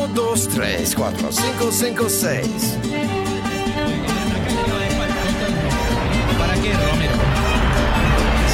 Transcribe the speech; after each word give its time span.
1, 0.00 0.14
2, 0.14 0.48
3, 0.48 0.94
4, 0.94 1.28
5, 1.30 1.68
5, 1.70 2.08
6. 2.08 2.78
¿Para 6.38 6.54
qué, 6.54 6.72
Romero? 6.72 7.12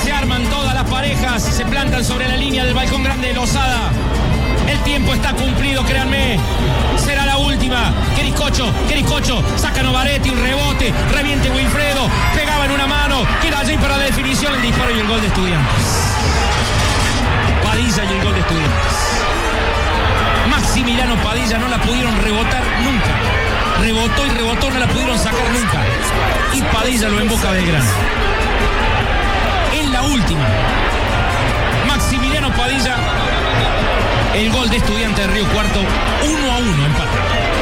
Se 0.02 0.12
arman 0.12 0.42
todas 0.46 0.74
las 0.74 0.90
parejas, 0.90 1.42
se 1.42 1.64
plantan 1.66 2.04
sobre 2.04 2.26
la 2.26 2.36
línea 2.36 2.64
del 2.64 2.74
balcón 2.74 3.04
grande 3.04 3.28
de 3.28 3.34
Lozada. 3.34 3.92
El 4.68 4.78
tiempo 4.80 5.14
está 5.14 5.34
cumplido, 5.34 5.84
créanme. 5.84 6.36
Será 6.98 7.24
la 7.24 7.38
última. 7.38 7.94
Queriscocho, 8.16 8.72
Queriscocho, 8.88 9.40
saca 9.56 9.84
Novaretti, 9.84 10.30
un 10.30 10.42
rebote, 10.42 10.92
reviente 11.12 11.48
Wilfredo, 11.50 12.08
pegaba 12.34 12.64
en 12.64 12.72
una 12.72 12.88
mano, 12.88 13.22
queda 13.40 13.60
allí 13.60 13.76
para 13.76 13.98
la 13.98 14.04
definición, 14.04 14.52
el 14.52 14.62
disparo 14.62 14.90
y 14.90 14.98
el 14.98 15.06
gol 15.06 15.20
de 15.20 15.28
estudiantes. 15.28 15.84
Padilla 17.62 18.04
y 18.04 18.16
el 18.16 18.24
gol 18.24 18.34
de 18.34 18.40
estudiantes. 18.40 19.15
Maximiliano 20.56 21.16
Padilla 21.22 21.58
no 21.58 21.68
la 21.68 21.78
pudieron 21.78 22.16
rebotar 22.22 22.62
nunca. 22.82 23.12
Rebotó 23.80 24.26
y 24.26 24.30
rebotó, 24.30 24.70
no 24.70 24.78
la 24.78 24.86
pudieron 24.86 25.18
sacar 25.18 25.48
nunca. 25.52 25.84
Y 26.54 26.62
Padilla 26.74 27.08
lo 27.08 27.20
emboca 27.20 27.50
Belgrano. 27.50 27.90
En 29.72 29.92
la 29.92 30.02
última. 30.02 30.46
Maximiliano 31.86 32.50
Padilla 32.54 32.96
el 34.36 34.50
gol 34.50 34.68
de 34.68 34.76
Estudiante 34.76 35.22
de 35.22 35.28
Río 35.28 35.48
Cuarto, 35.48 35.80
1 35.80 36.52
a 36.52 36.56
1, 36.58 36.86
empate. 36.86 37.55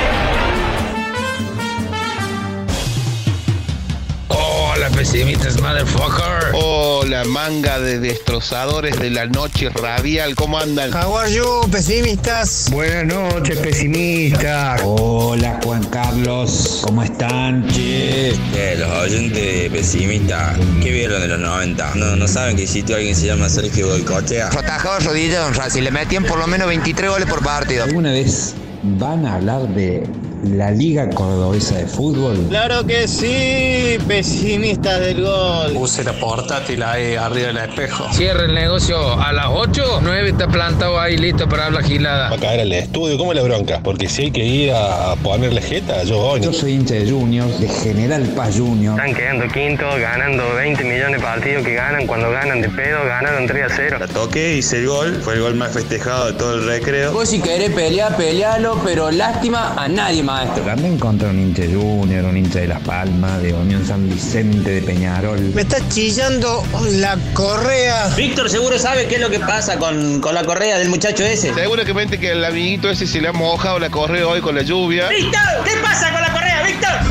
Pesimistas, 4.94 5.60
motherfucker. 5.60 6.52
Hola, 6.54 7.24
manga 7.24 7.80
de 7.80 7.98
destrozadores 7.98 8.98
de 8.98 9.10
la 9.10 9.26
noche 9.26 9.68
radial. 9.70 10.34
¿Cómo 10.34 10.58
andan? 10.58 10.92
How 10.94 11.18
are 11.18 11.32
you, 11.32 11.68
pesimistas? 11.70 12.68
Buenas 12.70 13.04
noches, 13.04 13.58
pesimistas. 13.58 14.80
Hola, 14.84 15.60
Juan 15.64 15.84
Carlos. 15.86 16.80
¿Cómo 16.84 17.02
están? 17.02 17.66
Che. 17.68 18.30
Eh, 18.30 18.76
los 18.78 18.90
oyentes 18.90 19.70
pesimistas, 19.70 20.56
¿qué 20.82 20.90
vieron 20.90 21.20
de 21.20 21.28
los 21.28 21.40
90? 21.40 21.94
No, 21.96 22.16
no 22.16 22.28
saben 22.28 22.56
que 22.56 22.62
existe 22.62 22.94
alguien 22.94 23.14
que 23.14 23.20
se 23.20 23.26
llama 23.26 23.48
Sergio 23.48 23.88
Golcochea. 23.88 24.48
Atajaba 24.48 25.00
rodilla 25.00 25.40
Don 25.40 25.54
Racing, 25.54 25.82
le 25.82 25.90
metían 25.90 26.24
por 26.24 26.38
lo 26.38 26.46
menos 26.46 26.68
23 26.68 27.10
goles 27.10 27.28
por 27.28 27.42
partido. 27.42 27.84
¿Alguna 27.84 28.12
vez 28.12 28.54
van 28.82 29.26
a 29.26 29.34
hablar 29.34 29.68
de 29.68 30.06
la 30.44 30.70
Liga 30.70 31.08
Cordobesa 31.10 31.76
de 31.76 31.86
Fútbol? 31.86 32.46
Claro 32.48 32.84
que 32.86 33.08
sí, 33.08 33.98
pesimistas 34.06 35.00
del 35.00 35.22
gol. 35.22 35.72
Puse 35.72 36.04
la 36.04 36.12
portátil 36.12 36.82
ahí 36.82 37.14
arriba 37.14 37.48
del 37.48 37.58
espejo. 37.58 38.06
Cierra 38.12 38.44
el 38.44 38.54
negocio 38.54 39.20
a 39.20 39.32
las 39.32 39.46
8, 39.48 40.00
9 40.02 40.28
está 40.28 40.48
plantado 40.48 40.98
ahí 41.00 41.16
listo 41.16 41.48
para 41.48 41.66
hablar 41.66 41.84
gilada. 41.84 42.30
Va 42.30 42.36
a 42.36 42.38
caer 42.38 42.60
al 42.60 42.72
estudio, 42.72 43.18
¿cómo 43.18 43.32
es 43.32 43.36
la 43.36 43.44
bronca? 43.44 43.80
Porque 43.82 44.08
si 44.08 44.22
hay 44.22 44.30
que 44.30 44.44
ir 44.44 44.72
a 44.72 45.14
ponerle 45.22 45.60
jeta, 45.60 46.02
yo 46.04 46.18
voy. 46.18 46.40
Yo 46.40 46.52
soy 46.52 46.72
hincha 46.72 46.94
de 46.94 47.10
Juniors, 47.10 47.60
de 47.60 47.68
General 47.68 48.22
Paz 48.36 48.56
Junior. 48.56 48.98
Están 48.98 49.14
quedando 49.14 49.52
quintos, 49.52 49.98
ganando 49.98 50.54
20 50.54 50.84
millones 50.84 51.20
de 51.20 51.20
partidos 51.20 51.64
que 51.64 51.74
ganan. 51.74 52.06
Cuando 52.06 52.30
ganan 52.30 52.60
de 52.60 52.68
pedo, 52.68 53.04
ganaron 53.06 53.46
3 53.46 53.64
a 53.64 53.74
0. 53.74 53.96
La 54.00 54.06
toqué, 54.08 54.56
hice 54.56 54.78
el 54.78 54.88
gol, 54.88 55.20
fue 55.22 55.34
el 55.34 55.40
gol 55.40 55.54
más 55.54 55.72
festejado 55.72 56.26
de 56.26 56.32
todo 56.34 56.54
el 56.54 56.66
recreo. 56.66 57.12
Vos 57.12 57.28
si 57.28 57.40
querés 57.40 57.70
pelear, 57.70 58.16
pelealo, 58.16 58.80
pero 58.84 59.10
lástima 59.10 59.74
a 59.76 59.88
nadie, 59.88 60.22
maestro. 60.34 60.64
También 60.64 60.98
contra 60.98 61.28
un 61.28 61.38
hincha 61.38 61.62
Junior, 61.62 62.24
un 62.24 62.36
hincha 62.36 62.60
de 62.60 62.68
Las 62.68 62.80
Palmas, 62.80 63.40
de 63.42 63.52
Unión 63.52 63.86
San 63.86 64.08
Vicente, 64.08 64.70
de 64.70 64.82
Peñarol. 64.82 65.38
Me 65.54 65.62
está 65.62 65.78
chillando 65.88 66.64
la 66.92 67.16
correa. 67.32 68.08
Víctor 68.16 68.50
seguro 68.50 68.78
sabe 68.78 69.06
qué 69.06 69.16
es 69.16 69.20
lo 69.20 69.30
que 69.30 69.40
pasa 69.40 69.78
con, 69.78 70.20
con 70.20 70.34
la 70.34 70.44
correa 70.44 70.78
del 70.78 70.88
muchacho 70.88 71.22
ese. 71.24 71.54
Seguro 71.54 71.84
que 71.84 71.94
mente 71.94 72.18
que 72.18 72.32
el 72.32 72.44
amiguito 72.44 72.90
ese 72.90 73.06
se 73.06 73.20
le 73.20 73.28
ha 73.28 73.32
mojado 73.32 73.78
la 73.78 73.90
correa 73.90 74.26
hoy 74.26 74.40
con 74.40 74.54
la 74.56 74.62
lluvia. 74.62 75.08
¡Víctor! 75.08 75.40
¿Qué 75.64 75.76
pasa 75.82 76.12
con 76.12 76.20
la 76.20 76.32
correa, 76.32 76.43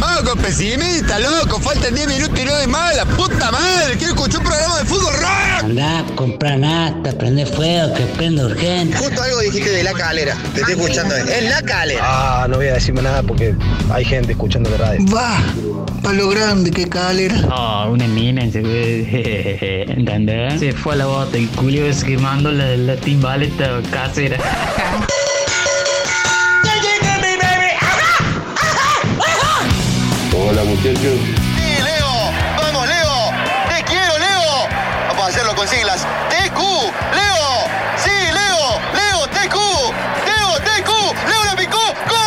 Loco, 0.03 0.35
pesimista, 0.35 1.17
loco. 1.19 1.59
Faltan 1.59 1.95
10 1.95 2.07
minutos 2.07 2.39
y 2.39 2.45
no 2.45 2.55
de 2.55 2.67
más. 2.67 2.95
La 2.95 3.05
puta 3.05 3.51
madre. 3.51 3.95
Quiero 3.97 4.13
escuchar 4.13 4.41
un 4.41 4.47
programa 4.47 4.79
de 4.79 4.85
fútbol 4.85 5.13
rock. 5.13 5.63
Andá, 5.63 6.05
comprar 6.15 6.59
nata, 6.59 7.11
prende 7.17 7.45
fuego, 7.45 7.93
que 7.93 8.03
prende 8.17 8.43
urgente. 8.45 8.97
Justo 8.97 9.21
algo 9.21 9.39
dijiste 9.39 9.69
de 9.69 9.83
la 9.83 9.93
calera. 9.93 10.35
Te 10.53 10.61
estoy 10.61 10.75
escuchando. 10.75 11.15
Es 11.15 11.49
la 11.49 11.61
calera. 11.61 12.01
Ah, 12.03 12.47
no 12.49 12.57
voy 12.57 12.67
a 12.67 12.73
decirme 12.73 13.01
nada 13.01 13.23
porque 13.23 13.55
hay 13.91 14.05
gente 14.05 14.33
escuchando 14.33 14.69
de 14.69 14.77
radio. 14.77 15.05
Va, 15.13 15.37
pa' 16.01 16.13
lo 16.13 16.29
grande, 16.29 16.69
qué 16.71 16.87
calera. 16.87 17.35
Oh, 17.49 17.91
una 17.91 18.05
güey. 18.05 19.07
¿Entendés? 19.89 20.59
Se 20.59 20.73
fue 20.73 20.93
a 20.93 20.97
la 20.97 21.05
bota 21.05 21.37
y 21.37 21.49
Julio 21.55 21.85
es 21.85 22.03
quemando 22.03 22.51
la, 22.51 22.75
la 22.75 22.95
timbaleta 22.97 23.81
casera. 23.91 24.37
Hola, 30.83 30.91
muchachos. 30.91 31.15
Sí, 31.55 31.79
Leo. 31.81 32.11
Vamos, 32.57 32.87
Leo. 32.87 33.31
Te 33.69 33.83
quiero, 33.85 34.17
Leo. 34.19 34.67
Vamos 35.07 35.23
a 35.23 35.27
hacerlo 35.29 35.55
con 35.55 35.65
siglas. 35.65 36.05
TQ. 36.29 36.59
Leo. 36.59 37.69
Sí, 37.95 38.11
Leo. 38.11 38.81
Leo, 38.91 39.27
TQ. 39.29 39.55
Leo, 40.25 40.59
TQ. 40.59 40.89
Leo 41.29 41.43
la 41.45 41.55
picó. 41.55 41.79
¡Gol! 41.79 42.23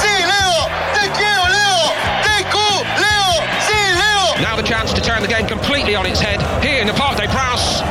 Sí, 0.00 0.22
Leo. 0.22 0.68
Te 0.94 1.10
quiero, 1.18 1.48
Leo. 1.48 1.92
TQ. 2.22 2.54
Leo. 3.00 3.42
Sí, 3.66 3.74
Leo. 3.98 4.38
Now 4.40 4.54
the 4.54 4.62
chance 4.62 4.92
to 4.92 5.00
turn 5.00 5.20
the 5.20 5.28
game 5.28 5.48
completely 5.48 5.96
on 5.96 6.06
its 6.06 6.20
head 6.20 6.40
here 6.62 6.80
in 6.80 6.86
the 6.86 6.94
Parc 6.94 7.16
des 7.16 7.26
Princes. 7.26 7.82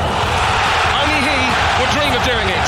Only 0.96 1.20
he 1.28 1.52
would 1.82 1.92
dream 1.92 2.14
of 2.14 2.24
doing 2.24 2.48
it. 2.48 2.61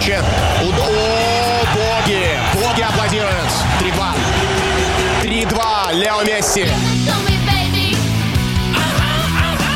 Гуччи. 0.00 0.16
Уд- 0.62 0.78
О, 0.78 1.66
боги! 1.74 2.24
Боги 2.54 2.80
аплодируют. 2.80 3.50
3-2. 3.80 4.14
3-2, 5.22 5.92
Лео 5.92 6.22
Месси. 6.24 6.66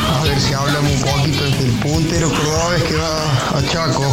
A 0.08 0.22
ver 0.24 0.40
si 0.40 0.54
hablamos 0.54 0.92
un 0.92 1.02
poquito 1.02 1.44
del 1.44 1.70
puntero 1.82 2.30
cordobés 2.30 2.82
que 2.84 2.96
va 2.96 3.58
a 3.58 3.62
Chaco 3.70 4.06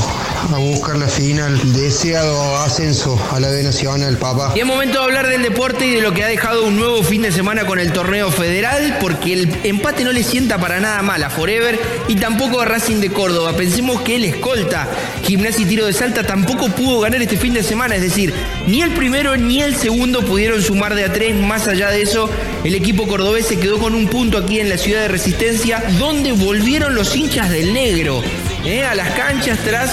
a 0.50 0.58
buscar 0.58 0.98
la 0.98 1.08
final. 1.08 1.74
Deseado 1.74 2.58
ascenso 2.58 3.20
a 3.32 3.40
la 3.40 3.50
B 3.50 3.64
Nacional, 3.64 4.18
papá. 4.18 4.54
Y 4.56 4.60
es 4.60 4.66
momento 4.66 5.00
de 5.00 5.06
hablar 5.06 5.28
del 5.28 5.44
deporte 5.44 5.86
y 5.86 5.96
de 5.96 6.02
lo 6.02 6.14
que 6.14 6.24
ha 6.24 6.28
dejado 6.28 6.66
un 6.66 6.78
nuevo 6.78 7.04
fin 7.04 7.22
de 7.22 7.32
semana 7.32 7.66
con 7.66 7.80
el 7.80 7.94
torneo 7.94 8.32
federal, 8.32 8.98
porque 9.00 9.34
el 9.34 9.56
empate 9.64 10.04
no 10.04 10.12
le 10.12 10.24
sienta 10.24 10.58
para 10.58 10.80
nada 10.80 11.02
mal 11.02 11.24
a 11.24 11.30
Forever 11.30 11.80
y 12.08 12.16
tampoco 12.16 12.60
a 12.60 12.66
Racing 12.66 13.00
de 13.00 13.12
Córdoba. 13.12 13.54
Pensemos 13.56 14.02
que 14.02 14.16
el 14.16 14.26
escolta, 14.26 14.90
Gimnasia 15.24 15.64
y 15.64 15.66
Tiro 15.66 15.86
de 15.86 15.94
Salta, 15.94 16.24
tampoco 16.24 16.70
pudo 16.70 17.00
ganar 17.02 17.22
este 17.22 17.38
fin 17.38 17.54
de 17.54 17.64
semana, 17.64 17.96
es 17.96 18.02
decir, 18.02 18.34
ni 18.68 18.82
el 18.82 18.92
primero 18.92 19.38
ni 19.38 19.62
el 19.62 19.76
segundo 19.76 20.26
pudieron 20.26 20.62
sumar 20.62 20.96
de 20.96 21.06
a 21.06 21.14
tres. 21.14 21.36
Más 21.36 21.68
allá 21.68 21.90
de 21.90 22.02
eso, 22.02 22.30
el 22.64 22.76
equipo 22.76 23.08
cordobés 23.08 23.46
se 23.46 23.58
quedó 23.58 23.80
con 23.80 23.96
un 23.96 24.08
punto 24.08 24.38
aquí 24.38 24.60
en 24.60 24.70
la 24.70 24.78
ciudad 24.78 25.02
de 25.02 25.08
Resistencia, 25.08 25.84
donde 26.00 26.32
volvieron 26.32 26.96
los 26.96 27.16
hinchas 27.16 27.50
del 27.50 27.74
negro 27.74 28.22
¿eh? 28.66 28.84
a 28.84 28.96
las 28.96 29.12
canchas 29.12 29.60
tras 29.64 29.92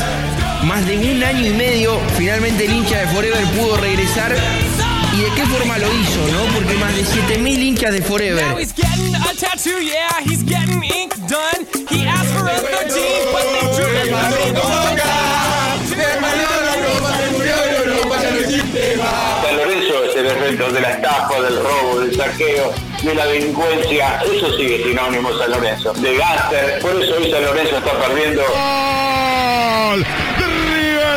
más 0.65 0.87
de 0.87 0.99
un 0.99 1.23
año 1.23 1.47
y 1.47 1.55
medio. 1.55 1.99
Finalmente 2.17 2.65
el 2.65 2.73
hincha 2.73 3.01
de 3.01 3.07
Forever 3.09 3.45
pudo 3.59 3.77
regresar. 3.77 4.35
¿Y 5.15 5.21
de 5.23 5.31
qué 5.35 5.47
forma 5.47 5.79
lo 5.79 5.87
hizo, 5.95 6.21
no? 6.33 6.55
Porque 6.55 6.75
más 6.75 6.95
de 6.95 7.05
7000 7.05 7.63
hinchas 7.63 7.93
de 7.93 8.03
Forever 8.03 8.45
Now 8.47 8.59
he's 8.59 8.73
getting 8.73 9.15
a 9.15 9.35
tattoo, 9.35 9.81
yeah, 9.81 10.21
he's 10.23 10.45
getting 10.45 10.85
ink 10.85 11.15
done. 11.27 11.67
He 11.91 12.07
asked 12.07 12.33
for 12.35 12.47
a 12.47 12.59
13, 12.59 13.33
but 13.33 13.43
they 13.53 13.67
drew 13.75 13.89
him 13.89 14.15
a 14.15 14.39
San 19.43 19.57
Lorenzo 19.57 20.05
es 20.05 20.17
el 20.17 20.27
efecto 20.27 20.71
de 20.73 20.81
la 20.81 20.91
estafa, 20.91 21.41
del 21.41 21.57
robo, 21.63 22.01
del 22.01 22.15
saqueo, 22.15 22.73
de 23.03 23.15
la 23.15 23.27
delincuencia. 23.27 24.21
Eso 24.23 24.57
sigue 24.57 24.83
sinónimo 24.85 25.37
San 25.37 25.51
Lorenzo. 25.51 25.93
De 25.95 26.17
gáster. 26.17 26.79
Por 26.81 27.03
eso 27.03 27.15
hoy 27.17 27.31
San 27.31 27.45
Lorenzo 27.45 27.79
está 27.79 27.93
perdiendo. 27.99 28.43
¡Gol! 28.43 30.07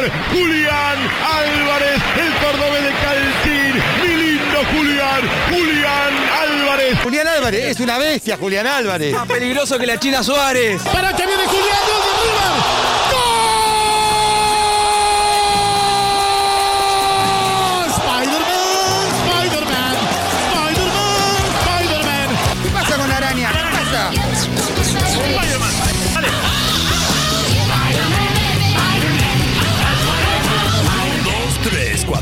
River, 0.01 0.12
Julián 0.31 0.98
Álvarez, 1.31 2.01
el 2.18 2.33
cordobés 2.44 2.83
de 2.83 2.92
Calcín. 2.92 3.83
Mi 4.01 4.15
lindo 4.15 4.59
Julián, 4.74 5.21
Julián 5.50 6.13
Álvarez. 6.42 7.00
Julián 7.03 7.27
Álvarez, 7.27 7.65
es 7.71 7.80
una 7.80 7.98
bestia, 7.98 8.38
Julián 8.38 8.68
Álvarez. 8.68 9.13
Más 9.13 9.27
peligroso 9.27 9.77
que 9.77 9.86
la 9.86 10.00
China 10.00 10.24
Suárez. 10.24 10.81
Para 10.83 11.13
que 11.15 11.25
viene 11.25 11.45
Julián, 11.45 11.80
de 11.88 11.94
River. 12.24 13.00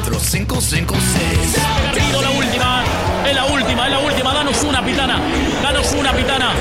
4556. 0.10 1.62
Garrido 1.84 2.22
la 2.22 2.32
última, 2.32 2.84
es 3.28 3.36
la 3.36 3.46
última, 3.46 3.86
es 3.86 3.92
la 3.92 4.00
última. 4.00 4.34
Danos 4.34 4.64
una, 4.64 4.84
Pitana. 4.84 5.22
Danos 5.62 5.94
una, 5.94 6.14
Pitana. 6.14 6.52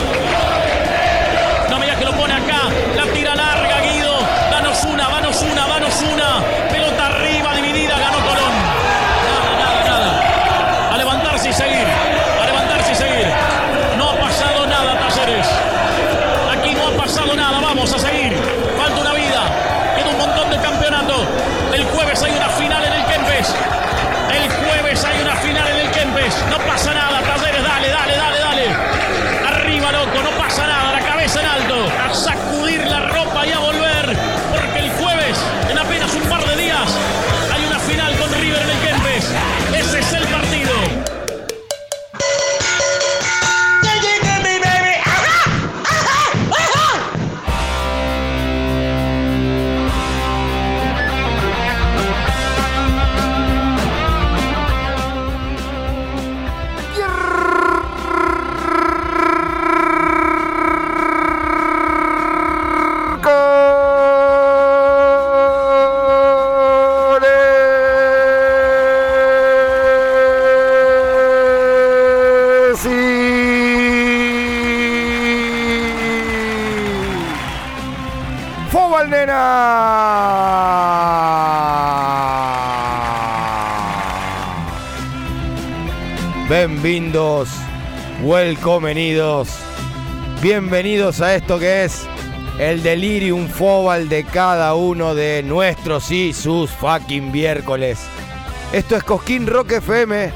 Fútbol, 78.98 79.10
nena. 79.10 80.58
Bienvenidos, 86.48 87.48
welcomenidos. 88.22 89.48
Bienvenidos 90.42 91.20
a 91.20 91.34
esto 91.34 91.58
que 91.58 91.84
es 91.84 92.06
el 92.58 92.82
delirium 92.82 93.48
fobal 93.48 94.08
de 94.08 94.24
cada 94.24 94.74
uno 94.74 95.14
de 95.14 95.42
nuestros 95.42 96.10
y 96.10 96.32
sus 96.32 96.70
fucking 96.70 97.30
miércoles. 97.30 98.00
Esto 98.72 98.96
es 98.96 99.04
Cosquín 99.04 99.46
Rock 99.46 99.72
FM. 99.72 100.32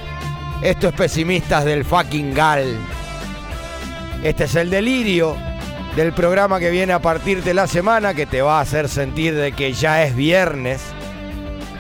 Esto 0.63 0.89
es 0.89 0.95
Pesimistas 0.95 1.65
del 1.65 1.85
fucking 1.85 2.35
Gal. 2.35 2.77
Este 4.23 4.45
es 4.45 4.55
el 4.55 4.71
delirio 4.71 5.52
del 5.97 6.13
programa 6.13 6.59
que 6.59 6.71
viene 6.71 6.93
a 6.93 7.01
partir 7.01 7.43
de 7.43 7.55
la 7.55 7.67
semana 7.67 8.15
que 8.15 8.27
te 8.27 8.41
va 8.41 8.59
a 8.59 8.63
hacer 8.63 8.89
sentir 8.89 9.35
de 9.35 9.53
que 9.53 9.73
ya 9.73 10.03
es 10.05 10.17
viernes. 10.17 10.83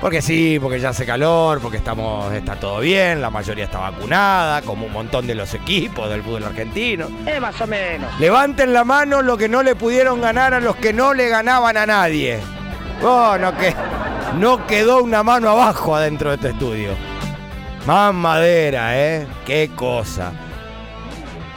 Porque 0.00 0.20
sí, 0.20 0.58
porque 0.60 0.80
ya 0.80 0.88
hace 0.88 1.06
calor, 1.06 1.60
porque 1.60 1.76
estamos, 1.76 2.32
está 2.32 2.56
todo 2.56 2.80
bien, 2.80 3.22
la 3.22 3.30
mayoría 3.30 3.64
está 3.64 3.78
vacunada, 3.78 4.60
como 4.62 4.86
un 4.86 4.92
montón 4.92 5.28
de 5.28 5.36
los 5.36 5.54
equipos 5.54 6.10
del 6.10 6.24
fútbol 6.24 6.44
argentino. 6.44 7.06
Eh, 7.24 7.38
más 7.38 7.60
o 7.60 7.68
menos. 7.68 8.10
Levanten 8.18 8.72
la 8.72 8.82
mano 8.82 9.22
lo 9.22 9.36
que 9.36 9.48
no 9.48 9.62
le 9.62 9.76
pudieron 9.76 10.20
ganar 10.20 10.54
a 10.54 10.60
los 10.60 10.74
que 10.74 10.92
no 10.92 11.14
le 11.14 11.28
ganaban 11.28 11.76
a 11.76 11.86
nadie. 11.86 12.40
Oh, 13.00 13.36
no, 13.38 13.56
que, 13.56 13.74
no 14.38 14.66
quedó 14.66 15.04
una 15.04 15.22
mano 15.22 15.50
abajo 15.50 15.94
adentro 15.94 16.30
de 16.30 16.36
este 16.36 16.48
estudio. 16.48 16.90
Más 17.86 18.12
madera, 18.12 18.98
¿eh? 18.98 19.26
Qué 19.46 19.70
cosa. 19.74 20.32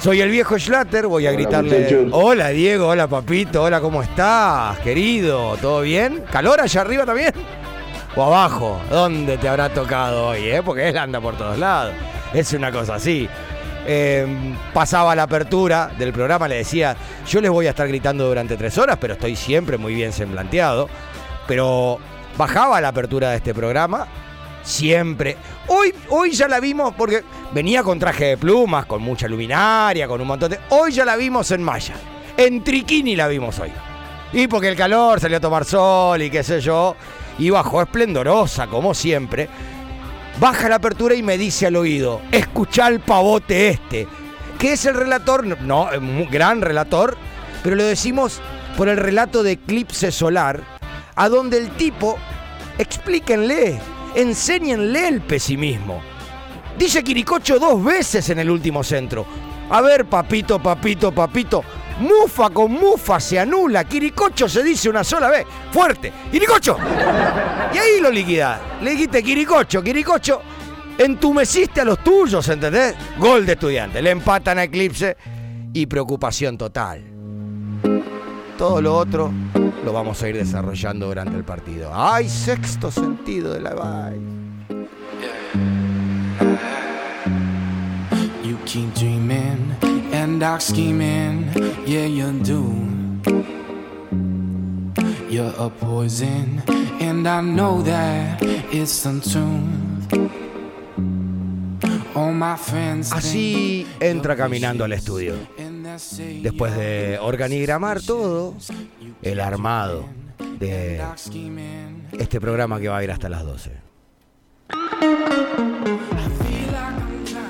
Soy 0.05 0.21
el 0.21 0.29
viejo 0.29 0.59
Schlatter, 0.59 1.07
voy 1.07 1.25
a 1.25 1.29
Hola, 1.29 1.35
gritarle. 1.39 1.79
muchachos. 1.79 2.09
Hola 2.11 2.49
Diego, 2.49 2.89
hola 2.89 3.07
papito, 3.07 3.63
hola, 3.63 3.81
¿cómo 3.81 4.03
estás, 4.03 4.77
querido? 4.81 5.57
¿Todo 5.57 5.81
bien? 5.81 6.23
¿Calor 6.31 6.61
allá 6.61 6.81
arriba 6.81 7.07
también? 7.07 7.33
¿O 8.15 8.23
abajo? 8.23 8.79
¿Dónde 8.91 9.39
te 9.39 9.49
habrá 9.49 9.69
tocado 9.69 10.27
hoy, 10.27 10.47
eh? 10.47 10.61
Porque 10.63 10.89
él 10.89 10.97
anda 10.99 11.19
por 11.19 11.35
todos 11.35 11.57
lados. 11.57 11.95
Es 12.35 12.53
una 12.53 12.71
cosa 12.71 12.93
así. 12.93 13.27
Eh, 13.87 14.27
pasaba 14.75 15.15
la 15.15 15.23
apertura 15.23 15.89
del 15.97 16.13
programa, 16.13 16.47
le 16.47 16.57
decía, 16.57 16.95
yo 17.27 17.41
les 17.41 17.49
voy 17.49 17.65
a 17.65 17.71
estar 17.71 17.87
gritando 17.87 18.27
durante 18.27 18.57
tres 18.57 18.77
horas, 18.77 18.99
pero 19.01 19.13
estoy 19.13 19.35
siempre 19.35 19.79
muy 19.79 19.95
bien 19.95 20.13
semblanteado. 20.13 20.87
Pero 21.47 21.97
bajaba 22.37 22.79
la 22.79 22.89
apertura 22.89 23.31
de 23.31 23.37
este 23.37 23.55
programa, 23.55 24.05
siempre. 24.65 25.37
Hoy, 25.67 25.93
hoy 26.09 26.31
ya 26.31 26.47
la 26.47 26.59
vimos 26.59 26.93
porque 26.97 27.23
venía 27.53 27.83
con 27.83 27.99
traje 27.99 28.25
de 28.25 28.37
plumas, 28.37 28.85
con 28.85 29.01
mucha 29.01 29.27
luminaria, 29.27 30.07
con 30.07 30.19
un 30.19 30.27
montón 30.27 30.51
de... 30.51 30.59
Hoy 30.69 30.91
ya 30.91 31.05
la 31.05 31.15
vimos 31.15 31.51
en 31.51 31.63
Maya. 31.63 31.95
En 32.35 32.63
Triquini 32.63 33.15
la 33.15 33.27
vimos 33.27 33.57
hoy. 33.59 33.71
Y 34.33 34.47
porque 34.47 34.67
el 34.67 34.75
calor 34.75 35.21
salió 35.21 35.37
a 35.37 35.41
tomar 35.41 35.63
sol 35.63 36.21
y 36.21 36.29
qué 36.29 36.43
sé 36.43 36.59
yo. 36.59 36.95
Y 37.39 37.49
bajó 37.49 37.81
esplendorosa, 37.81 38.67
como 38.67 38.93
siempre. 38.93 39.47
Baja 40.39 40.67
la 40.67 40.75
apertura 40.75 41.15
y 41.15 41.23
me 41.23 41.37
dice 41.37 41.67
al 41.67 41.77
oído, 41.77 42.21
escuchá 42.31 42.89
el 42.89 42.99
pavote 42.99 43.69
este. 43.69 44.07
Que 44.59 44.73
es 44.73 44.85
el 44.85 44.95
relator, 44.95 45.45
no, 45.61 45.89
un 45.97 46.27
gran 46.29 46.61
relator, 46.61 47.17
pero 47.63 47.75
lo 47.75 47.83
decimos 47.83 48.41
por 48.77 48.89
el 48.89 48.97
relato 48.97 49.43
de 49.43 49.53
Eclipse 49.53 50.11
Solar, 50.11 50.61
a 51.15 51.29
donde 51.29 51.57
el 51.57 51.69
tipo, 51.71 52.17
explíquenle, 52.77 53.79
enséñenle 54.15 55.07
el 55.07 55.21
pesimismo. 55.21 56.01
Dice 56.77 57.03
Quiricocho 57.03 57.59
dos 57.59 57.83
veces 57.83 58.29
en 58.29 58.39
el 58.39 58.49
último 58.49 58.83
centro. 58.83 59.25
A 59.69 59.81
ver, 59.81 60.05
papito, 60.05 60.61
papito, 60.61 61.11
papito. 61.11 61.63
Mufa 61.99 62.49
con 62.49 62.71
mufa 62.71 63.19
se 63.19 63.39
anula. 63.39 63.85
Quiricocho 63.85 64.49
se 64.49 64.63
dice 64.63 64.89
una 64.89 65.03
sola 65.03 65.29
vez. 65.29 65.45
Fuerte. 65.71 66.11
Quiricocho. 66.31 66.77
Y 67.73 67.77
ahí 67.77 68.01
lo 68.01 68.11
liquida. 68.11 68.77
Le 68.81 68.91
dijiste 68.91 69.23
Quiricocho, 69.23 69.81
Quiricocho. 69.81 70.41
Entumeciste 70.97 71.81
a 71.81 71.85
los 71.85 72.03
tuyos, 72.03 72.47
¿entendés? 72.49 72.95
Gol 73.17 73.45
de 73.45 73.53
estudiante. 73.53 74.01
Le 74.01 74.11
empatan 74.11 74.59
a 74.59 74.63
Eclipse 74.63 75.15
y 75.73 75.85
preocupación 75.85 76.57
total. 76.57 77.03
Todo 78.57 78.81
lo 78.81 78.95
otro 78.95 79.31
lo 79.85 79.93
vamos 79.93 80.21
a 80.23 80.29
ir 80.29 80.35
desarrollando 80.35 81.07
durante 81.07 81.37
el 81.37 81.43
partido. 81.43 81.91
¡Ay, 81.93 82.27
sexto 82.27 82.89
sentido 82.89 83.53
de 83.53 83.61
la 83.61 83.75
vaina! 83.75 84.31
You 88.43 88.57
keep 88.65 88.93
dreaming 88.95 89.75
and 90.11 90.39
dark 90.41 90.61
scheming, 90.61 91.51
yeah, 91.85 92.07
you 92.07 92.31
do. 92.43 92.73
You're 95.29 95.53
a 95.57 95.69
poison, 95.69 96.63
and 96.99 97.27
I 97.27 97.41
know 97.41 97.83
that 97.83 98.41
it's 98.71 99.03
the 99.03 99.19
truth. 99.21 100.31
All 102.15 102.33
my 102.33 102.55
friends 102.55 103.11
Así 103.11 103.85
entra 103.99 104.35
caminando 104.35 104.83
al 104.83 104.93
estudio. 104.93 105.35
Después 106.41 106.75
de 106.75 107.17
organigramar 107.21 108.01
todo, 108.01 108.55
el 109.25 109.39
armado 109.39 110.05
de 110.59 111.01
este 112.11 112.39
programa 112.39 112.79
que 112.79 112.87
va 112.87 112.97
a 112.97 113.03
ir 113.03 113.11
hasta 113.11 113.27
las 113.27 113.43
12. 113.43 113.71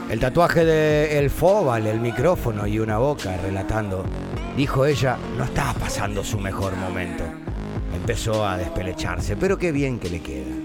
El 0.09 0.19
tatuaje 0.21 0.63
de 0.63 1.19
El 1.19 1.29
Fóbal, 1.29 1.85
el 1.87 1.99
micrófono 1.99 2.65
y 2.65 2.79
una 2.79 2.97
boca 2.97 3.35
relatando. 3.35 4.05
Dijo 4.55 4.85
ella, 4.85 5.17
no 5.37 5.43
estaba 5.43 5.73
pasando 5.73 6.23
su 6.23 6.39
mejor 6.39 6.77
momento. 6.77 7.25
Empezó 7.93 8.47
a 8.47 8.57
despelecharse, 8.57 9.35
pero 9.35 9.57
qué 9.57 9.73
bien 9.73 9.99
que 9.99 10.09
le 10.09 10.21
queda. 10.21 10.55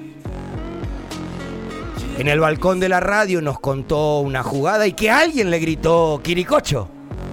En 2.19 2.29
el 2.29 2.39
balcón 2.39 2.79
de 2.79 2.89
la 2.89 3.01
radio 3.01 3.43
nos 3.43 3.59
contó 3.59 4.21
una 4.21 4.45
jugada 4.45 4.87
y 4.87 4.93
que 4.93 5.11
alguien 5.11 5.51
le 5.51 5.59
gritó 5.59 6.21
Quiricocho. 6.23 6.89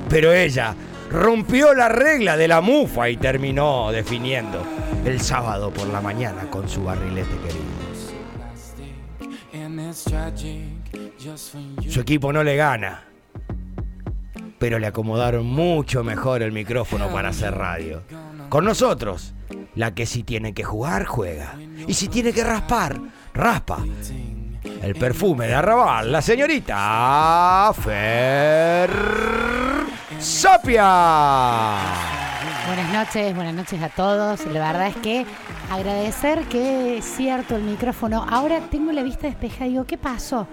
Pero 0.09 0.33
ella 0.33 0.73
rompió 1.09 1.73
la 1.73 1.89
regla 1.89 2.37
de 2.37 2.47
la 2.47 2.61
mufa 2.61 3.09
y 3.09 3.17
terminó 3.17 3.91
definiendo 3.91 4.63
el 5.05 5.21
sábado 5.21 5.71
por 5.71 5.87
la 5.87 6.01
mañana 6.01 6.49
con 6.49 6.67
su 6.67 6.83
barrilete 6.83 7.35
querido. 7.37 7.77
Su 11.89 12.01
equipo 12.01 12.33
no 12.33 12.43
le 12.43 12.55
gana, 12.55 13.03
pero 14.59 14.79
le 14.79 14.87
acomodaron 14.87 15.45
mucho 15.45 16.03
mejor 16.03 16.41
el 16.41 16.51
micrófono 16.51 17.09
para 17.09 17.29
hacer 17.29 17.53
radio. 17.55 18.03
Con 18.49 18.65
nosotros, 18.65 19.33
la 19.75 19.93
que 19.93 20.05
si 20.05 20.23
tiene 20.23 20.53
que 20.53 20.63
jugar, 20.63 21.05
juega. 21.05 21.55
Y 21.87 21.93
si 21.93 22.07
tiene 22.07 22.33
que 22.33 22.43
raspar, 22.43 22.99
raspa 23.33 23.79
el 24.81 24.95
perfume 24.95 25.47
de 25.47 25.55
arrabal, 25.55 26.11
la 26.11 26.21
señorita 26.21 27.71
Fer 27.73 29.66
Sapia. 30.19 31.77
Buenas 32.65 32.91
noches, 32.91 33.35
buenas 33.35 33.53
noches 33.53 33.81
a 33.81 33.89
todos. 33.89 34.45
La 34.47 34.71
verdad 34.71 34.87
es 34.87 34.95
que 34.97 35.25
agradecer 35.71 36.43
que 36.45 36.97
es 36.97 37.05
cierto 37.05 37.55
el 37.55 37.63
micrófono. 37.63 38.25
Ahora 38.29 38.59
tengo 38.71 38.91
la 38.91 39.03
vista 39.03 39.27
despejada 39.27 39.67
y 39.67 39.71
digo, 39.71 39.85
¿qué 39.85 39.97
pasó? 39.97 40.47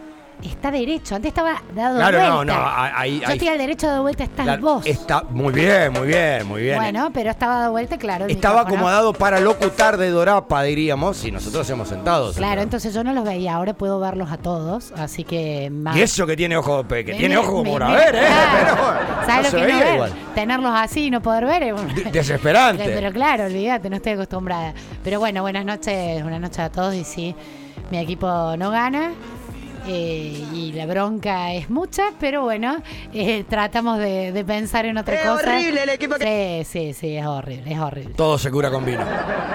Está 0.44 0.70
derecho, 0.70 1.14
antes 1.14 1.30
estaba 1.30 1.62
dado 1.74 1.96
Claro, 1.96 2.18
vuelta. 2.18 2.34
no, 2.34 2.44
no, 2.44 2.66
ahí- 2.66 3.20
Yo 3.20 3.26
ahí- 3.28 3.32
estoy 3.32 3.48
al 3.48 3.56
derecho 3.58 3.86
dado 3.86 4.02
vuelta, 4.02 4.24
estás 4.24 4.44
Claro, 4.44 4.62
vos. 4.62 4.86
Está 4.86 5.22
muy 5.30 5.54
bien, 5.54 5.90
muy 5.92 6.06
bien, 6.06 6.46
muy 6.46 6.60
bien. 6.62 6.76
Bueno, 6.76 7.10
pero 7.14 7.30
estaba 7.30 7.60
dado 7.60 7.70
vuelta, 7.72 7.96
claro. 7.96 8.26
Estaba 8.26 8.60
acomodado 8.60 9.14
para 9.14 9.40
locutar 9.40 9.96
de 9.96 10.10
Dorapa, 10.10 10.62
diríamos, 10.62 11.24
y 11.24 11.30
nosotros 11.32 11.68
hemos 11.70 11.88
sentados. 11.88 12.36
Claro, 12.36 12.60
entonces 12.60 12.92
yo 12.92 13.02
no 13.02 13.14
los 13.14 13.24
veía, 13.24 13.54
ahora 13.54 13.72
puedo 13.72 13.98
verlos 14.00 14.30
a 14.30 14.36
todos, 14.36 14.92
así 14.98 15.24
que 15.24 15.70
más. 15.70 15.96
Y 15.96 16.02
eso 16.02 16.26
que 16.26 16.36
tiene 16.36 16.56
ojo, 16.58 16.86
que 16.86 17.04
Me- 17.04 17.14
tiene 17.14 17.28
me- 17.30 17.36
ojo 17.38 17.64
por 17.64 17.82
haber, 17.82 18.14
¿eh? 18.14 18.18
claro. 18.18 18.58
Pero 18.74 18.84
bueno, 18.84 19.26
¿Sabes 19.26 19.52
no 19.52 19.58
lo 19.60 19.66
que 19.66 19.72
no 19.72 19.78
ver? 19.78 19.94
igual. 19.94 20.12
Tenerlos 20.34 20.72
así 20.74 21.04
y 21.06 21.10
no 21.10 21.22
poder 21.22 21.46
ver. 21.46 21.62
es- 21.62 21.94
De- 21.94 22.10
desesperante. 22.10 22.84
Pero 22.84 23.10
claro, 23.12 23.44
olvídate, 23.46 23.88
no 23.88 23.96
estoy 23.96 24.12
acostumbrada. 24.12 24.74
Pero 25.02 25.20
bueno, 25.20 25.40
buenas 25.40 25.64
noches, 25.64 26.22
buenas 26.22 26.40
noches 26.40 26.58
a 26.58 26.68
todos. 26.70 26.94
Y 26.94 27.04
sí, 27.04 27.34
mi 27.90 27.98
equipo 27.98 28.26
no 28.58 28.70
gana. 28.70 29.12
Eh, 29.86 30.44
y 30.54 30.72
la 30.72 30.86
bronca 30.86 31.52
es 31.52 31.68
mucha, 31.70 32.04
pero 32.18 32.42
bueno, 32.42 32.76
eh, 33.12 33.44
tratamos 33.48 33.98
de, 33.98 34.32
de 34.32 34.44
pensar 34.44 34.86
en 34.86 34.96
otra 34.98 35.14
Es 35.14 35.28
cosa. 35.28 35.56
horrible 35.56 35.82
el 35.82 35.88
equipo 35.90 36.14
Sí, 36.18 36.62
sí, 36.64 36.92
sí, 36.92 37.16
es 37.16 37.26
horrible, 37.26 37.72
es 37.72 37.78
horrible. 37.78 38.14
Todo 38.14 38.38
se 38.38 38.50
cura 38.50 38.70
con 38.70 38.84
vino. 38.84 39.02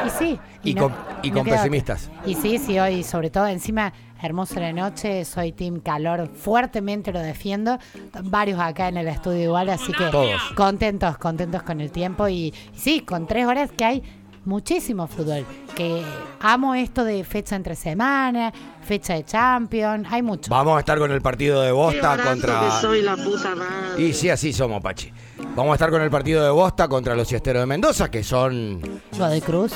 Y 0.06 0.10
sí. 0.10 0.40
Y 0.64 0.74
no- 0.74 0.84
con, 0.84 0.96
y 1.24 1.30
no 1.30 1.36
con 1.36 1.44
queda 1.46 1.56
otra. 1.56 1.64
pesimistas. 1.64 2.10
Y 2.26 2.36
sí, 2.36 2.58
sí, 2.58 2.78
hoy 2.80 3.04
sobre 3.04 3.30
todo 3.30 3.48
encima 3.48 3.92
hermosa 4.22 4.60
la 4.60 4.74
noche, 4.74 5.24
soy 5.24 5.54
team 5.54 5.80
calor, 5.80 6.28
fuertemente 6.28 7.14
lo 7.14 7.20
defiendo, 7.22 7.80
varios 8.24 8.60
acá 8.60 8.90
en 8.90 8.98
el 8.98 9.08
estudio 9.08 9.44
igual, 9.44 9.70
así 9.70 9.94
que 9.94 10.04
Todos. 10.12 10.42
contentos, 10.58 11.18
contentos 11.18 11.64
con 11.64 11.80
el 11.80 11.90
tiempo 11.90 12.28
y, 12.28 12.48
y 12.48 12.54
sí, 12.76 13.00
con 13.00 13.28
tres 13.28 13.46
horas 13.46 13.72
que 13.72 13.86
hay 13.86 14.04
muchísimo 14.50 15.08
fútbol, 15.08 15.46
que 15.76 16.04
amo 16.42 16.74
esto 16.74 17.04
de 17.04 17.24
fecha 17.24 17.56
entre 17.56 17.76
semana, 17.76 18.52
fecha 18.82 19.14
de 19.14 19.24
Champions, 19.24 20.08
hay 20.12 20.22
mucho. 20.22 20.50
Vamos 20.50 20.76
a 20.76 20.80
estar 20.80 20.98
con 20.98 21.12
el 21.12 21.22
partido 21.22 21.62
de 21.62 21.72
Bosta 21.72 22.18
contra. 22.22 22.62
que 22.62 22.82
soy 22.82 23.02
la 23.04 23.16
puta 23.16 23.56
madre. 23.56 24.04
Y 24.04 24.14
sí, 24.14 24.30
así 24.30 24.52
somos, 24.52 24.82
Pachi. 24.82 25.14
Vamos 25.56 25.72
a 25.72 25.76
estar 25.76 25.92
con 25.92 26.02
el 26.02 26.10
partido 26.10 26.44
de 26.44 26.50
Bosta 26.50 26.88
contra 26.88 27.16
los 27.16 27.28
Siesteros 27.28 27.62
de 27.62 27.68
Mendoza, 27.68 28.10
que 28.10 28.24
son. 28.24 28.82
Godoy 29.18 29.42
Cruz. 29.42 29.74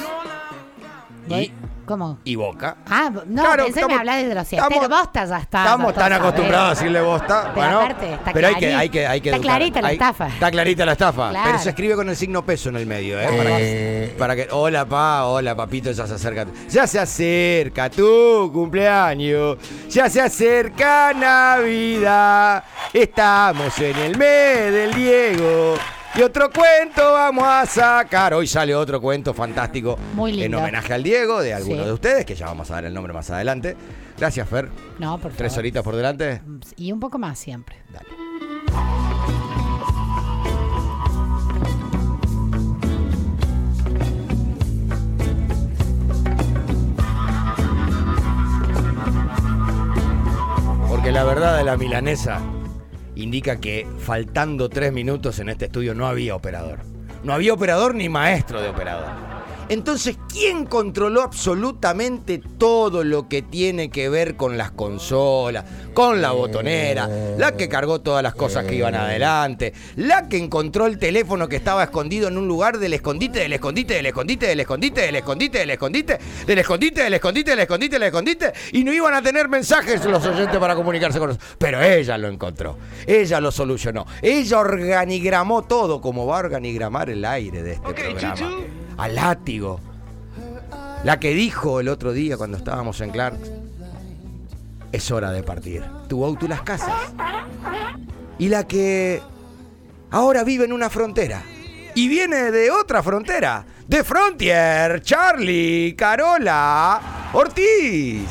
Y, 1.29 1.51
¿Cómo? 1.85 2.19
y 2.23 2.35
Boca. 2.35 2.77
Ah, 2.89 3.09
no, 3.25 3.41
Claro, 3.43 3.63
pensé 3.65 3.73
que 3.73 3.79
estamos- 3.81 3.89
me 3.95 3.99
hablás 3.99 4.27
de 4.27 4.35
los 4.35 4.47
siete. 4.47 4.65
Bosta 4.89 5.25
ya 5.25 5.37
está. 5.37 5.63
Estamos 5.63 5.93
tan 5.93 6.09
todos 6.11 6.21
acostumbrados 6.21 6.65
a 6.67 6.69
decirle 6.71 7.01
Bosta. 7.01 7.41
Pero 7.53 7.53
bueno, 7.55 7.79
aparte, 7.81 8.13
está 8.13 8.33
pero 8.33 8.47
hay 8.47 8.55
que, 8.55 8.73
hay 8.75 8.89
que, 8.89 9.07
hay 9.07 9.21
que 9.21 9.29
Está 9.29 9.37
educar. 9.37 9.57
clarita 9.57 9.81
la 9.81 9.87
Hay- 9.89 9.93
estafa. 9.95 10.27
Está 10.27 10.51
clarita 10.51 10.85
la 10.85 10.91
estafa. 10.93 11.29
Claro. 11.29 11.45
Pero 11.47 11.59
se 11.59 11.69
escribe 11.69 11.95
con 11.95 12.09
el 12.09 12.15
signo 12.15 12.45
peso 12.45 12.69
en 12.69 12.75
el 12.77 12.85
medio, 12.85 13.19
¿eh? 13.19 13.25
Para 13.37 13.57
que, 13.57 14.15
para 14.17 14.35
que- 14.35 14.47
Hola, 14.51 14.85
pa, 14.85 15.25
hola, 15.25 15.55
papito, 15.55 15.91
ya 15.91 16.07
se 16.07 16.13
acerca. 16.13 16.45
Ya 16.69 16.87
se 16.87 16.99
acerca 16.99 17.89
tu 17.89 18.49
cumpleaños. 18.53 19.57
Ya 19.89 20.09
se 20.09 20.21
acerca 20.21 21.13
Navidad. 21.13 22.63
Estamos 22.93 23.77
en 23.79 23.97
el 23.97 24.17
mes 24.17 24.71
del 24.71 24.93
Diego. 24.93 25.75
Y 26.15 26.21
otro 26.21 26.51
cuento 26.51 27.11
vamos 27.13 27.43
a 27.47 27.65
sacar. 27.65 28.35
Hoy 28.35 28.45
sale 28.45 28.75
otro 28.75 29.01
cuento 29.01 29.33
fantástico 29.33 29.97
Muy 30.13 30.31
en 30.33 30.39
lindo. 30.41 30.59
homenaje 30.59 30.93
al 30.93 31.01
Diego 31.01 31.41
de 31.41 31.53
alguno 31.55 31.81
Sí. 31.81 31.85
de 31.87 31.91
ustedes, 31.93 32.25
que 32.25 32.35
ya 32.35 32.45
vamos 32.45 32.69
a 32.69 32.75
dar 32.75 32.85
el 32.85 32.93
nombre 32.93 33.13
más 33.13 33.29
adelante. 33.31 33.75
Gracias, 34.17 34.47
Fer. 34.47 34.69
No, 34.99 35.17
por 35.17 35.31
Tres 35.33 35.51
favor. 35.53 35.59
horitas 35.59 35.83
por 35.83 35.95
delante. 35.95 36.41
Y 36.77 36.91
un 36.91 36.99
poco 36.99 37.17
más 37.17 37.39
siempre. 37.39 37.77
Porque 50.87 51.11
la 51.11 51.23
verdad 51.23 51.57
de 51.57 51.63
la 51.63 51.77
milanesa 51.77 52.39
indica 53.15 53.59
que 53.59 53.87
faltando 53.99 54.69
tres 54.69 54.91
minutos 54.93 55.39
en 55.39 55.49
este 55.49 55.65
estudio 55.65 55.93
no 55.93 56.07
había 56.07 56.35
operador. 56.35 56.79
No 57.23 57.33
había 57.33 57.53
operador 57.53 57.95
ni 57.95 58.09
maestro 58.09 58.61
de 58.61 58.69
operador. 58.69 59.32
Entonces, 59.69 60.17
¿quién 60.31 60.65
controló 60.65 61.21
absolutamente 61.21 62.41
todo 62.57 63.03
lo 63.03 63.29
que 63.29 63.41
tiene 63.41 63.89
que 63.89 64.09
ver 64.09 64.35
con 64.35 64.57
las 64.57 64.71
consolas, 64.71 65.65
con 65.93 66.21
la 66.21 66.31
botonera, 66.31 67.09
la 67.37 67.55
que 67.55 67.69
cargó 67.69 68.01
todas 68.01 68.21
las 68.21 68.35
cosas 68.35 68.65
que 68.65 68.75
iban 68.75 68.95
adelante, 68.95 69.73
la 69.95 70.27
que 70.27 70.37
encontró 70.37 70.85
el 70.85 70.97
teléfono 70.97 71.47
que 71.47 71.55
estaba 71.55 71.83
escondido 71.83 72.27
en 72.27 72.37
un 72.37 72.47
lugar 72.47 72.77
del 72.77 72.93
escondite, 72.93 73.39
del 73.39 73.53
escondite, 73.53 73.95
del 73.95 74.05
escondite, 74.07 74.47
del 74.47 74.59
escondite, 74.59 75.01
del 75.01 75.15
escondite, 75.15 75.59
del 75.59 75.69
escondite, 75.69 76.19
del 76.45 76.57
escondite, 76.59 77.03
del 77.03 77.13
escondite, 77.13 77.51
del 77.51 77.59
escondite, 77.59 77.95
del 77.99 78.03
escondite, 78.03 78.53
y 78.73 78.83
no 78.83 78.93
iban 78.93 79.13
a 79.13 79.21
tener 79.21 79.47
mensajes 79.47 80.03
los 80.05 80.25
oyentes 80.25 80.57
para 80.57 80.75
comunicarse 80.75 81.19
con 81.19 81.29
nosotros. 81.29 81.55
Pero 81.57 81.81
ella 81.81 82.17
lo 82.17 82.27
encontró, 82.27 82.77
ella 83.07 83.39
lo 83.39 83.51
solucionó, 83.51 84.05
ella 84.21 84.59
organigramó 84.59 85.63
todo 85.63 86.01
como 86.01 86.25
va 86.25 86.37
a 86.37 86.39
organigramar 86.39 87.09
el 87.09 87.23
aire 87.23 87.63
de 87.63 87.73
este 87.73 87.93
programa. 87.93 88.82
Al 89.03 89.15
látigo. 89.15 89.81
La 91.03 91.19
que 91.19 91.33
dijo 91.33 91.81
el 91.81 91.89
otro 91.89 92.13
día 92.13 92.37
cuando 92.37 92.57
estábamos 92.57 93.01
en 93.01 93.09
Clark, 93.09 93.37
es 94.93 95.11
hora 95.11 95.29
de 95.31 95.43
partir. 95.43 95.83
Tu 96.07 96.23
auto 96.23 96.47
las 96.47 96.61
casas. 96.61 97.13
Y 98.39 98.47
la 98.47 98.65
que 98.65 99.21
ahora 100.09 100.45
vive 100.45 100.63
en 100.63 100.71
una 100.71 100.89
frontera. 100.89 101.43
Y 101.93 102.07
viene 102.07 102.49
de 102.49 102.71
otra 102.71 103.03
frontera. 103.03 103.65
De 103.85 104.05
Frontier, 104.05 105.01
Charlie, 105.01 105.95
Carola, 105.97 107.29
Ortiz. 107.33 108.29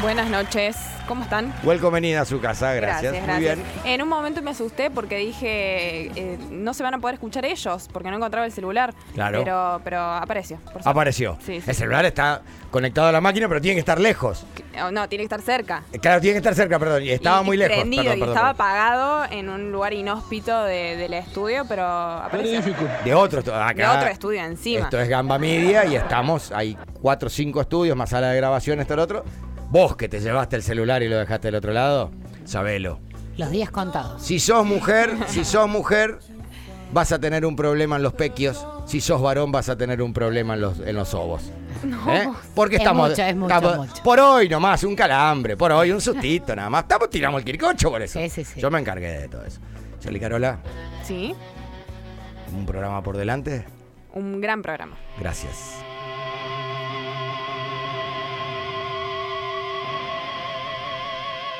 Buenas 0.00 0.30
noches, 0.30 0.76
¿cómo 1.06 1.22
están? 1.24 1.52
Welcome 1.62 2.08
in 2.08 2.16
a 2.16 2.24
su 2.24 2.40
casa, 2.40 2.72
gracias. 2.74 3.12
Gracias, 3.12 3.36
Muy 3.36 3.44
gracias. 3.44 3.82
bien. 3.84 3.94
En 3.94 4.02
un 4.02 4.08
momento 4.08 4.42
me 4.42 4.50
asusté 4.50 4.90
porque 4.90 5.16
dije, 5.18 6.06
eh, 6.14 6.38
no 6.50 6.74
se 6.74 6.82
van 6.82 6.94
a 6.94 6.98
poder 6.98 7.14
escuchar 7.14 7.44
ellos 7.44 7.88
porque 7.92 8.10
no 8.10 8.16
encontraba 8.16 8.46
el 8.46 8.52
celular. 8.52 8.94
Claro. 9.14 9.40
Pero, 9.44 9.80
pero 9.84 10.00
apareció. 10.00 10.58
por. 10.72 10.82
Apareció. 10.84 11.36
Sí, 11.44 11.60
sí. 11.60 11.70
El 11.70 11.76
celular 11.76 12.04
está 12.04 12.42
conectado 12.70 13.08
a 13.08 13.12
la 13.12 13.20
máquina, 13.20 13.48
pero 13.48 13.60
tiene 13.60 13.74
que 13.76 13.80
estar 13.80 14.00
lejos. 14.00 14.44
No, 14.92 15.08
tiene 15.08 15.22
que 15.22 15.26
estar 15.34 15.40
cerca. 15.42 15.82
Claro, 16.00 16.20
tiene 16.20 16.34
que 16.34 16.38
estar 16.38 16.54
cerca, 16.54 16.78
perdón. 16.78 17.02
Y 17.04 17.10
estaba 17.10 17.42
Y 17.42 17.44
muy 17.44 17.56
lejos. 17.56 17.76
Prendido 17.76 18.02
perdón, 18.04 18.16
y 18.18 18.20
perdón, 18.20 18.36
estaba 18.36 18.54
perdón. 18.54 18.66
apagado 18.70 19.24
en 19.32 19.48
un 19.48 19.72
lugar 19.72 19.92
inhóspito 19.92 20.64
de- 20.64 20.96
del 20.96 21.14
estudio, 21.14 21.64
pero 21.68 21.84
apareció. 21.86 22.60
De 23.04 23.14
otro 23.14 23.40
acá, 23.54 23.74
De 23.74 23.86
otro 23.98 24.08
estudio 24.08 24.42
encima. 24.44 24.84
Esto 24.84 25.00
es 25.00 25.08
Gamba 25.08 25.38
Media 25.38 25.84
y 25.84 25.94
estamos, 25.96 26.50
hay 26.52 26.76
cuatro 27.00 27.28
o 27.28 27.30
cinco 27.30 27.60
estudios, 27.60 27.96
más 27.96 28.10
sala 28.10 28.30
de 28.30 28.36
grabación, 28.36 28.80
esto, 28.80 28.94
el 28.94 29.00
otro. 29.00 29.24
Vos 29.74 29.96
que 29.96 30.08
te 30.08 30.20
llevaste 30.20 30.54
el 30.54 30.62
celular 30.62 31.02
y 31.02 31.08
lo 31.08 31.16
dejaste 31.18 31.48
del 31.48 31.56
otro 31.56 31.72
lado, 31.72 32.12
sabelo. 32.44 33.00
Los 33.36 33.50
días 33.50 33.72
contados. 33.72 34.22
Si 34.22 34.38
sos 34.38 34.64
mujer, 34.64 35.10
si 35.26 35.44
sos 35.44 35.68
mujer, 35.68 36.20
vas 36.92 37.10
a 37.10 37.18
tener 37.18 37.44
un 37.44 37.56
problema 37.56 37.96
en 37.96 38.04
los 38.04 38.12
pequios. 38.12 38.64
Si 38.86 39.00
sos 39.00 39.20
varón, 39.20 39.50
vas 39.50 39.68
a 39.68 39.76
tener 39.76 40.00
un 40.00 40.12
problema 40.12 40.54
en 40.54 40.60
los, 40.60 40.78
en 40.78 40.94
los 40.94 41.12
ovos. 41.14 41.50
No. 41.82 42.14
¿Eh? 42.14 42.28
Porque 42.54 42.76
Es 42.76 42.82
estamos, 42.82 43.10
mucho, 43.10 43.22
es 43.22 43.34
mucho, 43.34 43.52
estamos- 43.52 43.88
mucho. 43.88 44.02
por 44.04 44.20
hoy 44.20 44.48
nomás, 44.48 44.84
un 44.84 44.94
calambre, 44.94 45.56
por 45.56 45.72
hoy 45.72 45.90
un 45.90 46.00
sustito 46.00 46.54
nada 46.54 46.70
más. 46.70 46.82
Estamos 46.84 47.10
tiramos 47.10 47.40
el 47.40 47.44
quircocho 47.44 47.90
por 47.90 48.00
eso. 48.00 48.20
Sí, 48.20 48.28
sí, 48.30 48.44
sí. 48.44 48.60
Yo 48.60 48.70
me 48.70 48.78
encargué 48.78 49.22
de 49.22 49.28
todo 49.28 49.44
eso. 49.44 49.58
Charlie 49.98 50.20
Carola, 50.20 50.60
Sí, 51.02 51.34
un 52.56 52.64
programa 52.64 53.02
por 53.02 53.16
delante. 53.16 53.64
un 54.12 54.40
gran 54.40 54.62
programa. 54.62 54.96
Gracias. 55.18 55.74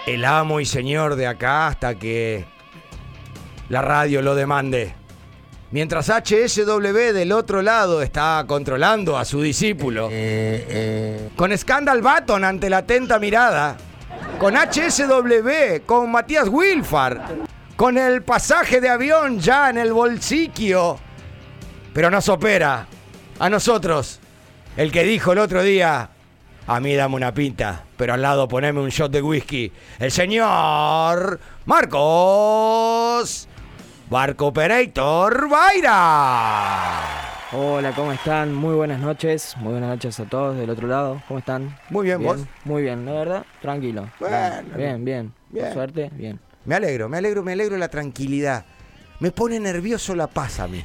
El 0.07 0.25
amo 0.27 0.61
y 0.61 0.67
señor 0.67 1.17
de 1.17 1.27
acá 1.27 1.67
hasta 1.67 1.95
que 1.95 2.45
la 3.71 3.81
radio 3.81 4.21
lo 4.21 4.35
demande. 4.35 4.95
Mientras 5.71 6.11
HSW 6.11 7.13
del 7.13 7.33
otro 7.33 7.63
lado 7.63 8.03
está 8.03 8.45
controlando 8.47 9.17
a 9.17 9.25
su 9.25 9.41
discípulo. 9.41 10.11
Con 11.37 11.57
Scandal 11.57 12.03
Baton 12.03 12.45
ante 12.45 12.69
la 12.69 12.79
atenta 12.79 13.19
mirada. 13.19 13.77
Con 14.39 14.55
HSW, 14.57 15.85
con 15.87 16.13
Matías 16.13 16.49
Wilfar. 16.49 17.25
Con 17.75 17.97
el 17.97 18.23
pasaje 18.23 18.81
de 18.81 18.91
avión 18.91 19.41
ya 19.41 19.71
en 19.71 19.79
el 19.79 19.93
bolsillo. 19.93 20.99
Pero 21.93 22.11
nos 22.11 22.29
opera. 22.29 22.87
A 23.39 23.49
nosotros. 23.49 24.21
El 24.77 24.93
que 24.93 25.03
dijo 25.03 25.33
el 25.33 25.39
otro 25.39 25.63
día. 25.63 26.11
A 26.67 26.81
mí 26.81 26.95
dame 26.95 27.17
una 27.17 27.35
pinta, 27.35 27.85
pero 27.99 28.15
al 28.15 28.23
lado 28.23 28.49
poneme 28.49 28.81
un 28.81 28.89
shot 28.89 29.13
de 29.13 29.21
whisky. 29.21 29.71
El 29.99 30.11
señor 30.11 31.39
Marcos 31.67 33.47
Barco 34.09 34.47
Operator 34.47 35.47
Vaira. 35.51 37.03
Hola, 37.53 37.93
¿cómo 37.95 38.13
están? 38.13 38.55
Muy 38.55 38.75
buenas 38.75 38.99
noches. 38.99 39.55
Muy 39.59 39.73
buenas 39.73 39.91
noches 39.91 40.19
a 40.21 40.25
todos 40.25 40.57
del 40.57 40.71
otro 40.71 40.89
lado. 40.89 41.23
¿Cómo 41.29 41.41
están? 41.41 41.77
Muy 41.91 42.07
bien, 42.07 42.23
¿vos? 42.23 42.41
Muy 42.65 42.81
bien, 42.81 43.05
la 43.05 43.13
verdad, 43.13 43.45
tranquilo. 43.61 44.09
Bueno. 44.19 44.37
bien, 44.75 45.05
bien. 45.05 45.35
Bien. 45.51 45.67
Por 45.67 45.75
suerte, 45.75 46.11
bien. 46.15 46.41
Me 46.65 46.77
alegro, 46.77 47.11
me 47.11 47.19
alegro, 47.19 47.43
me 47.43 47.53
alegro 47.53 47.77
la 47.77 47.89
tranquilidad. 47.89 48.65
Me 49.21 49.33
pone 49.33 49.61
nervioso 49.61 50.15
la 50.15 50.29
paz 50.29 50.61
a 50.61 50.69
mí. 50.69 50.83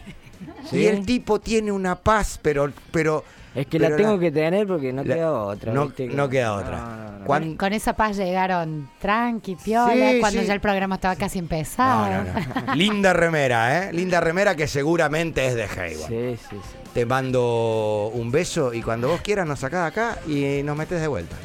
¿Sí? 0.69 0.77
Y 0.79 0.87
el 0.87 1.05
tipo 1.05 1.39
tiene 1.39 1.71
una 1.71 1.95
paz, 1.95 2.37
pero... 2.41 2.69
pero 2.91 3.23
Es 3.55 3.65
que 3.67 3.77
pero 3.79 3.89
la 3.91 3.95
tengo 3.97 4.19
que 4.19 4.31
tener 4.31 4.67
porque 4.67 4.93
no 4.93 5.03
la- 5.03 5.15
queda 5.15 5.31
otra. 5.33 5.73
No, 5.73 5.87
¿viste? 5.87 6.07
no 6.07 6.29
queda 6.29 6.53
otra. 6.53 6.77
no, 6.77 7.19
no. 7.19 7.25
Cuan- 7.25 7.57
Con 7.57 7.73
esa 7.73 7.93
paz 7.93 8.15
llegaron 8.17 8.89
tranqui, 8.99 9.55
piola, 9.55 10.11
Sí, 10.11 10.19
cuando 10.19 10.41
sí. 10.41 10.45
ya 10.47 10.53
el 10.53 10.61
programa 10.61 10.95
estaba 10.95 11.15
casi 11.15 11.39
empezado. 11.39 12.05
No, 12.07 12.23
no, 12.23 12.65
no. 12.67 12.75
Linda 12.75 13.13
remera, 13.13 13.85
¿eh? 13.89 13.93
Linda 13.93 14.19
remera 14.21 14.55
que 14.55 14.67
seguramente 14.67 15.45
es 15.47 15.55
de 15.55 15.63
Hayward. 15.63 16.07
Sí, 16.09 16.37
sí, 16.49 16.55
sí. 16.61 16.77
Te 16.93 17.05
mando 17.05 18.09
un 18.13 18.31
beso 18.31 18.73
y 18.73 18.81
cuando 18.81 19.09
vos 19.09 19.21
quieras 19.21 19.47
nos 19.47 19.59
sacás 19.59 19.87
acá 19.91 20.17
y 20.27 20.61
nos 20.63 20.75
metes 20.77 21.01
de 21.01 21.07
vuelta. 21.07 21.35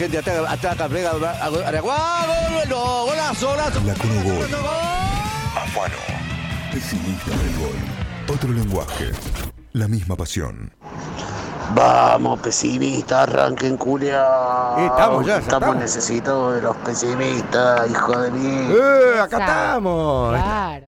Gente 0.00 0.18
ataca, 0.18 0.50
ataca, 0.50 0.88
pega, 0.88 1.12
golazo, 1.12 1.50
golazo. 3.48 3.80
La 3.84 3.94
Conogol. 3.94 4.48
Afano. 5.56 5.96
Pesimista 6.72 7.30
del 7.30 7.58
gol. 7.58 7.76
Otro 8.34 8.50
lenguaje. 8.50 9.10
La 9.72 9.86
misma 9.88 10.16
pasión. 10.16 10.72
Vamos, 11.74 12.40
pesimistas, 12.40 13.28
arranquen 13.28 13.76
culia. 13.76 14.24
Eh, 14.78 14.86
estamos 14.86 15.26
ya, 15.26 15.34
ya 15.34 15.38
Estamos 15.38 15.44
estamos. 15.44 15.76
necesitados 15.76 16.54
de 16.54 16.62
los 16.62 16.76
pesimistas, 16.78 17.90
hijo 17.90 18.18
de 18.18 18.30
mí. 18.30 18.68
¡Eh, 18.72 19.20
acá 19.20 19.38
estamos! 19.38 20.30
Claro. 20.30 20.78